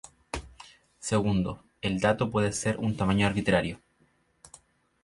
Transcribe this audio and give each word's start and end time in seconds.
Segundo, 0.97 1.63
el 1.83 1.99
dato 1.99 2.31
puede 2.31 2.53
ser 2.53 2.77
de 2.79 2.85
un 2.87 2.97
tamaño 2.97 3.27
arbitrario. 3.27 3.79